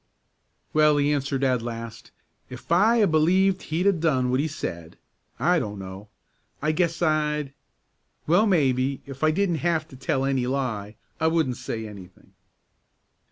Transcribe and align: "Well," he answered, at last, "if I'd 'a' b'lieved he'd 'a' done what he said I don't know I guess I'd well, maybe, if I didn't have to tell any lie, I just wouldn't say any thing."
"Well," 0.73 0.97
he 0.97 1.13
answered, 1.13 1.43
at 1.43 1.61
last, 1.61 2.09
"if 2.49 2.71
I'd 2.71 3.03
'a' 3.03 3.07
b'lieved 3.07 3.61
he'd 3.69 3.85
'a' 3.85 3.91
done 3.91 4.31
what 4.31 4.39
he 4.39 4.47
said 4.47 4.97
I 5.37 5.59
don't 5.59 5.77
know 5.77 6.07
I 6.59 6.71
guess 6.71 7.03
I'd 7.03 7.53
well, 8.25 8.47
maybe, 8.47 9.03
if 9.05 9.23
I 9.23 9.29
didn't 9.29 9.57
have 9.61 9.87
to 9.89 9.95
tell 9.95 10.25
any 10.25 10.47
lie, 10.47 10.95
I 11.19 11.25
just 11.27 11.33
wouldn't 11.35 11.57
say 11.57 11.85
any 11.85 12.07
thing." 12.07 12.33